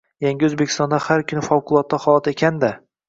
Yangi 0.25 0.45
Oʻzbekistonda 0.47 0.99
har 1.09 1.23
kuni 1.33 1.43
favqulodda 1.49 2.01
holat 2.07 2.31
ekanda? 2.33 2.73